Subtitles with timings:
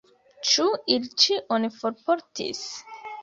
[0.51, 0.63] Ĉu
[0.95, 2.65] ili ĉion forportis?